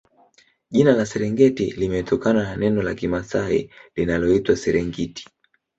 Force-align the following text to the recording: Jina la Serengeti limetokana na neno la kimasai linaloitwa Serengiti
Jina 0.71 0.93
la 0.95 1.05
Serengeti 1.05 1.71
limetokana 1.71 2.43
na 2.43 2.57
neno 2.57 2.81
la 2.81 2.95
kimasai 2.95 3.69
linaloitwa 3.95 4.55
Serengiti 4.55 5.27